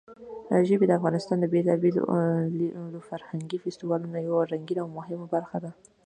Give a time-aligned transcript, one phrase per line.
[0.67, 5.71] ژبې د افغانستان د بېلابېلو فرهنګي فستیوالونو یوه رنګینه او مهمه برخه ده.